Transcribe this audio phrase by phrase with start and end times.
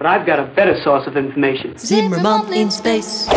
[0.00, 1.72] But I've got a better source of information.
[1.78, 3.28] Zimmerman in space.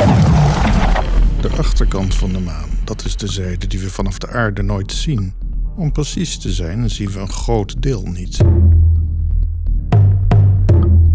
[1.41, 4.91] De achterkant van de maan, dat is de zijde die we vanaf de aarde nooit
[4.91, 5.33] zien.
[5.75, 8.37] Om precies te zijn, zien we een groot deel niet.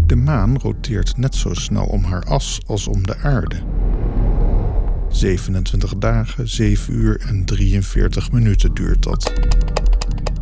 [0.05, 3.55] De maan roteert net zo snel om haar as als om de aarde.
[5.07, 9.33] 27 dagen, 7 uur en 43 minuten duurt dat.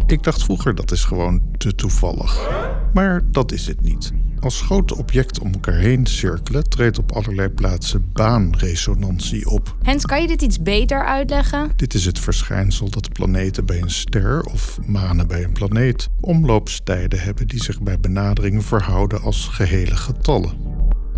[0.05, 2.49] Ik dacht vroeger dat is gewoon te toevallig.
[2.93, 4.13] Maar dat is het niet.
[4.39, 9.75] Als grote objecten om elkaar heen cirkelen, treedt op allerlei plaatsen baanresonantie op.
[9.81, 11.71] Hens, kan je dit iets beter uitleggen?
[11.75, 17.19] Dit is het verschijnsel dat planeten bij een ster of manen bij een planeet omloopstijden
[17.19, 20.51] hebben die zich bij benadering verhouden als gehele getallen.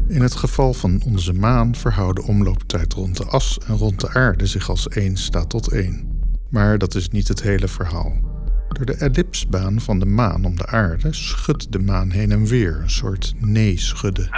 [0.07, 4.45] In het geval van onze maan verhouden omlooptijd rond de as en rond de aarde
[4.45, 6.21] zich als 1 staat tot 1.
[6.49, 8.28] Maar dat is niet het hele verhaal.
[8.69, 12.79] Door de ellipsbaan van de maan om de aarde schudt de maan heen en weer,
[12.81, 14.29] een soort nee-schudden.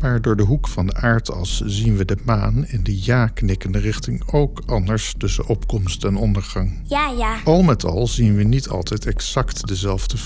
[0.00, 4.32] Maar door de hoek van de aardas zien we de maan in de ja-knikkende richting
[4.32, 6.80] ook anders tussen opkomst en ondergang.
[6.84, 7.36] Ja, ja.
[7.44, 10.20] Al met al zien we niet altijd exact dezelfde 50%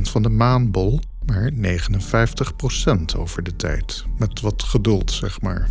[0.00, 1.56] van de maanbol, maar 59%
[3.18, 4.04] over de tijd.
[4.18, 5.68] Met wat geduld, zeg maar.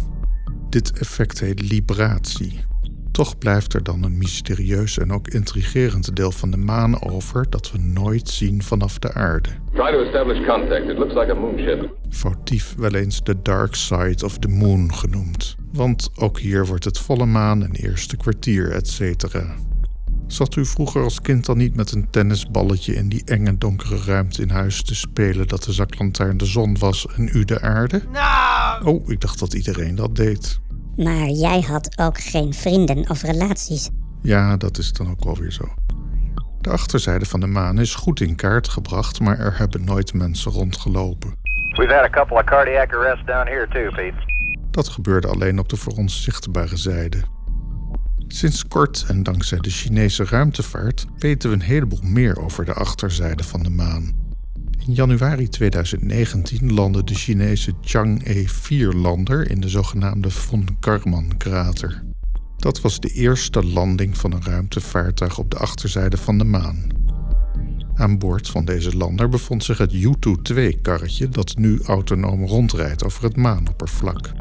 [0.70, 2.73] Dit effect heet libratie.
[3.14, 7.72] Toch blijft er dan een mysterieus en ook intrigerend deel van de maan over dat
[7.72, 9.50] we nooit zien vanaf de aarde.
[9.74, 10.90] Try to establish contact.
[10.90, 11.90] It looks like a moonship.
[12.10, 15.56] Foutief wel eens de dark side of the moon genoemd.
[15.74, 19.26] Want ook hier wordt het volle maan en eerste kwartier, etc.
[20.28, 24.42] Zat u vroeger als kind dan niet met een tennisballetje in die enge donkere ruimte
[24.42, 28.02] in huis te spelen dat de zaklantaarn de zon was en u de aarde?
[28.84, 30.62] Oh, ik dacht dat iedereen dat deed.
[30.98, 33.90] Maar jij had ook geen vrienden of relaties.
[34.22, 35.74] Ja, dat is dan ook wel weer zo.
[36.62, 40.52] De achterzijde van de maan is goed in kaart gebracht, maar er hebben nooit mensen
[40.52, 41.34] rondgelopen.
[41.76, 44.32] We've had a couple of cardiac arrests down here too, Pete.
[44.72, 47.18] Dat gebeurde alleen op de voor ons zichtbare zijde.
[48.28, 53.44] Sinds kort en dankzij de Chinese ruimtevaart weten we een heleboel meer over de achterzijde
[53.44, 54.23] van de maan.
[54.88, 62.04] In januari 2019 landde de Chinese Chang'e 4-lander in de zogenaamde Von Karman-krater.
[62.58, 66.88] Dat was de eerste landing van een ruimtevaartuig op de achterzijde van de maan.
[67.96, 73.36] Aan boord van deze lander bevond zich het Yutu-2-karretje dat nu autonoom rondrijdt over het
[73.36, 74.32] maanoppervlak.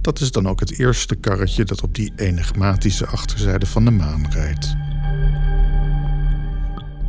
[0.00, 4.26] Dat is dan ook het eerste karretje dat op die enigmatische achterzijde van de maan
[4.30, 4.76] rijdt.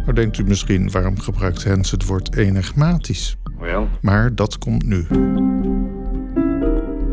[0.09, 3.37] Nou denkt u misschien, waarom gebruikt Hens het woord enigmatisch?
[3.59, 5.05] Well, Maar dat komt nu.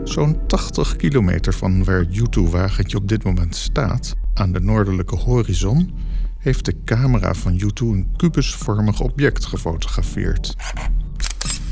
[0.04, 5.94] Zo'n 80 kilometer van waar het Yutu-wagentje op dit moment staat, aan de noordelijke horizon,
[6.38, 10.56] heeft de camera van Yutu een kubusvormig object gefotografeerd.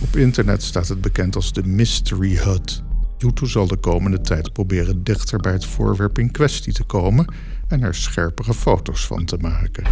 [0.01, 2.83] Op internet staat het bekend als de Mystery Hut.
[3.19, 7.35] Yutu zal de komende tijd proberen dichter bij het voorwerp in kwestie te komen
[7.69, 9.85] en er scherpere foto's van te maken.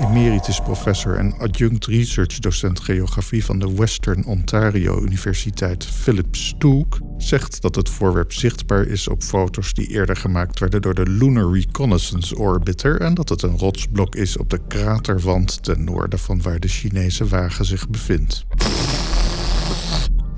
[0.00, 7.62] Emeritus professor en adjunct research docent geografie van de Western Ontario Universiteit Philip Stook zegt
[7.62, 12.38] dat het voorwerp zichtbaar is op foto's die eerder gemaakt werden door de Lunar Reconnaissance
[12.38, 16.68] Orbiter en dat het een rotsblok is op de kraterwand ten noorden van waar de
[16.68, 18.46] Chinese wagen zich bevindt.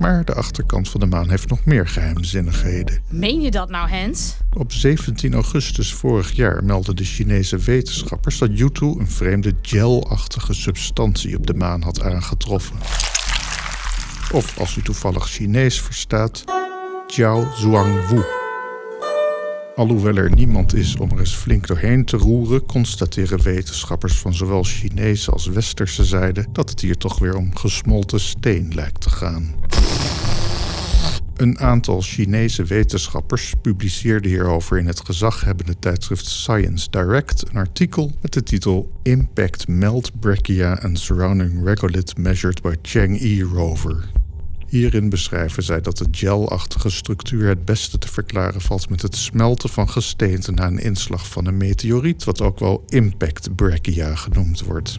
[0.02, 3.02] Maar de achterkant van de maan heeft nog meer geheimzinnigheden.
[3.08, 4.36] Meen je dat nou, Hens?
[4.52, 11.36] Op 17 augustus vorig jaar meldden de Chinese wetenschappers dat Yutu een vreemde gelachtige substantie
[11.36, 12.76] op de maan had aangetroffen.
[14.32, 16.44] Of als u toevallig Chinees verstaat,
[17.06, 18.22] Jiao Zhuangwu.
[19.76, 24.62] Alhoewel er niemand is om er eens flink doorheen te roeren, constateren wetenschappers van zowel
[24.62, 29.54] Chinese als Westerse zijde dat het hier toch weer om gesmolten steen lijkt te gaan.
[31.36, 38.32] Een aantal Chinese wetenschappers publiceerde hierover in het gezaghebbende tijdschrift Science Direct een artikel met
[38.32, 44.10] de titel Impact Melt Brachia and Surrounding Regolith Measured by Chang'e Rover.
[44.66, 49.68] Hierin beschrijven zij dat de gelachtige structuur het beste te verklaren valt met het smelten
[49.68, 54.98] van gesteente na een inslag van een meteoriet, wat ook wel impact brachia genoemd wordt.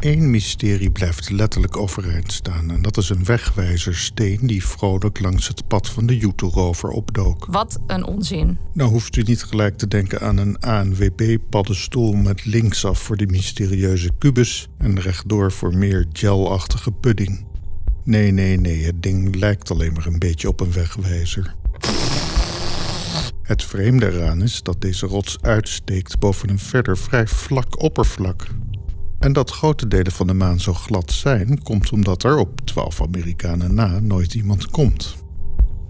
[0.00, 5.66] Eén mysterie blijft letterlijk overeind staan en dat is een wegwijzersteen die vrolijk langs het
[5.66, 7.46] pad van de Yutu-rover opdook.
[7.50, 8.58] Wat een onzin.
[8.72, 14.10] Nou hoeft u niet gelijk te denken aan een ANWB-paddenstoel met linksaf voor de mysterieuze
[14.18, 17.46] kubus en rechtdoor voor meer gelachtige pudding.
[18.04, 21.54] Nee, nee, nee, het ding lijkt alleen maar een beetje op een wegwijzer.
[23.42, 28.46] Het vreemde eraan is dat deze rots uitsteekt boven een verder vrij vlak oppervlak.
[29.20, 33.02] En dat grote delen van de maan zo glad zijn, komt omdat er op 12
[33.02, 35.16] Amerikanen na nooit iemand komt.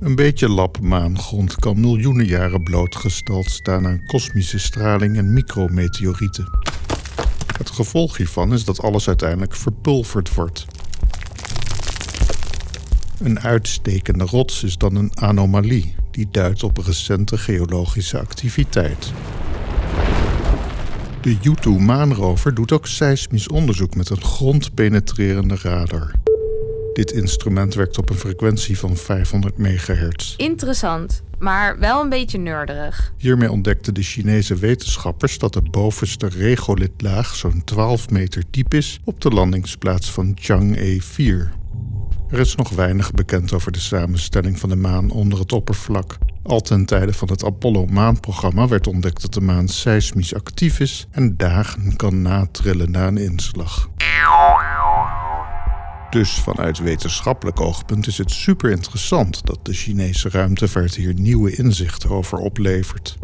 [0.00, 6.58] Een beetje lap maangrond kan miljoenen jaren blootgesteld staan aan kosmische straling en micrometeorieten.
[7.58, 10.66] Het gevolg hiervan is dat alles uiteindelijk verpulverd wordt.
[13.18, 19.12] Een uitstekende rots is dan een anomalie die duidt op recente geologische activiteit.
[21.20, 26.10] De U-2-maanrover doet ook seismisch onderzoek met een grondpenetrerende radar.
[26.92, 30.36] Dit instrument werkt op een frequentie van 500 MHz.
[30.36, 33.12] Interessant, maar wel een beetje nerderig.
[33.16, 39.20] Hiermee ontdekten de Chinese wetenschappers dat de bovenste regolitlaag zo'n 12 meter diep is op
[39.20, 41.52] de landingsplaats van Chang'e 4.
[42.30, 46.18] Er is nog weinig bekend over de samenstelling van de maan onder het oppervlak.
[46.42, 51.36] Al ten tijde van het Apollo-maanprogramma werd ontdekt dat de maan seismisch actief is en
[51.36, 53.88] dagen kan natrillen na een inslag.
[56.10, 62.10] Dus vanuit wetenschappelijk oogpunt is het super interessant dat de Chinese ruimtevaart hier nieuwe inzichten
[62.10, 63.18] over oplevert.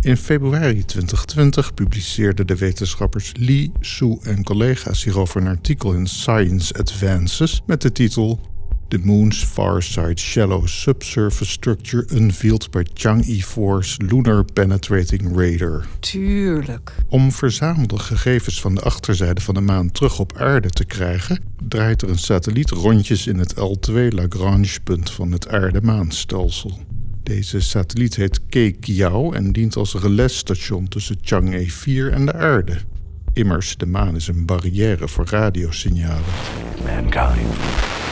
[0.00, 6.74] In februari 2020 publiceerden de wetenschappers Li, Su en collega's hierover een artikel in Science
[6.74, 8.40] Advances met de titel
[8.88, 15.84] The Moon's Far Side Shallow Subsurface Structure Unveiled by Chang'e 4's Lunar Penetrating Radar.
[16.00, 16.92] Tuurlijk.
[17.08, 22.02] Om verzamelde gegevens van de achterzijde van de maan terug op aarde te krijgen, draait
[22.02, 26.78] er een satelliet rondjes in het L2 Lagrange-punt van het aarde-maanstelsel.
[27.22, 32.76] Deze satelliet heet Kekiao en dient als relesstation tussen Chang'e 4 en de aarde.
[33.32, 36.24] Immers, de maan is een barrière voor radiosignalen.
[36.84, 38.03] Mankind.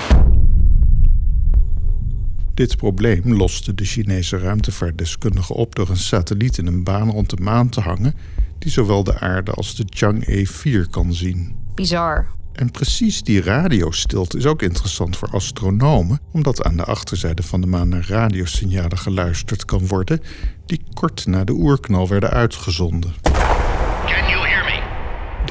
[2.54, 7.42] Dit probleem loste de Chinese ruimtevaartdeskundigen op door een satelliet in een baan rond de
[7.42, 8.14] maan te hangen
[8.58, 11.54] die zowel de aarde als de Chang'e 4 kan zien.
[11.74, 12.26] Bizar.
[12.52, 17.66] En precies die radiostilte is ook interessant voor astronomen, omdat aan de achterzijde van de
[17.66, 20.20] maan naar radiosignalen geluisterd kan worden
[20.66, 23.14] die kort na de oerknal werden uitgezonden.
[23.22, 24.41] Can you?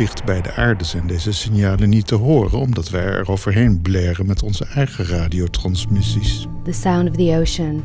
[0.02, 4.26] Dicht bij de aarde zijn deze signalen niet te horen, omdat wij er overheen blaren
[4.26, 6.48] met onze eigen radiotransmissies.
[6.64, 7.84] The sound of the ocean.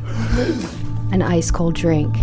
[1.11, 2.15] An ice cold drink.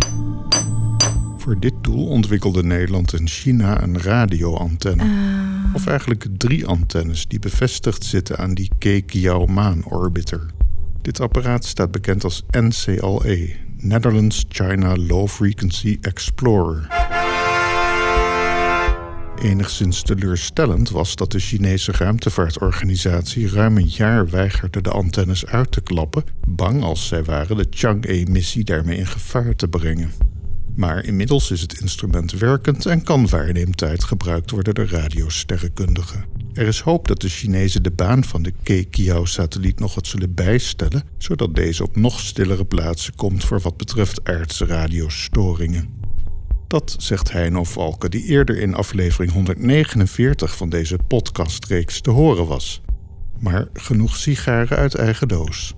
[1.37, 5.03] Voor dit doel ontwikkelden Nederland en China een radioantenne.
[5.73, 10.45] Of eigenlijk drie antennes die bevestigd zitten aan die Kekiao maanorbiter.
[11.01, 17.04] Dit apparaat staat bekend als NCLE, Netherlands China Low Frequency Explorer.
[19.45, 25.81] Enigszins teleurstellend was dat de Chinese ruimtevaartorganisatie ruim een jaar weigerde de antennes uit te
[25.81, 30.11] klappen, bang als zij waren de Chang'e-missie daarmee in gevaar te brengen.
[30.75, 36.25] Maar inmiddels is het instrument werkend en kan waarneemtijd gebruikt worden door radiosterrenkundigen.
[36.53, 41.03] Er is hoop dat de Chinezen de baan van de Kekiao-satelliet nog wat zullen bijstellen,
[41.17, 46.04] zodat deze op nog stillere plaatsen komt voor wat betreft aardse radiostoringen.
[46.67, 52.81] Dat zegt Heino Valken, die eerder in aflevering 149 van deze podcastreeks te horen was.
[53.39, 55.75] Maar genoeg sigaren uit eigen doos.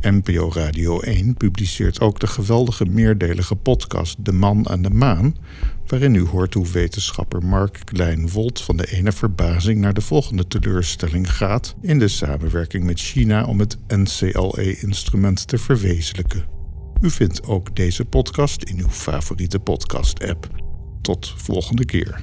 [0.00, 5.36] NPO Radio 1 publiceert ook de geweldige meerdelige podcast De Man aan de Maan,
[5.86, 11.32] waarin u hoort hoe wetenschapper Mark Klein-Wolt van de ene verbazing naar de volgende teleurstelling
[11.32, 16.53] gaat in de samenwerking met China om het NCLE-instrument te verwezenlijken.
[17.04, 20.48] U vindt ook deze podcast in uw favoriete podcast-app.
[21.02, 22.22] Tot volgende keer.